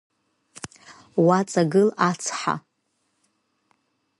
Уаҵагыл 1.25 1.89
ацҳа. 2.09 2.55